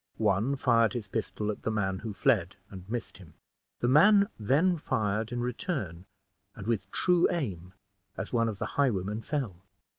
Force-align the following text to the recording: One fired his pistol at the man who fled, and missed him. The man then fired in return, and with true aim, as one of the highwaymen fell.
One 0.17 0.55
fired 0.55 0.93
his 0.93 1.07
pistol 1.07 1.51
at 1.51 1.61
the 1.61 1.69
man 1.69 1.99
who 1.99 2.11
fled, 2.11 2.55
and 2.71 2.89
missed 2.89 3.19
him. 3.19 3.35
The 3.81 3.87
man 3.87 4.29
then 4.39 4.79
fired 4.79 5.31
in 5.31 5.41
return, 5.41 6.05
and 6.55 6.65
with 6.65 6.89
true 6.89 7.29
aim, 7.29 7.73
as 8.17 8.33
one 8.33 8.49
of 8.49 8.57
the 8.57 8.65
highwaymen 8.81 9.21
fell. 9.21 9.61